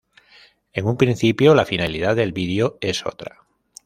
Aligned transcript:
En 0.73 0.87
un 0.87 0.97
principio 0.97 1.53
la 1.53 1.63
finalidad 1.63 2.15
del 2.15 2.31
video 2.33 2.75
es 2.81 3.05
otra. 3.05 3.43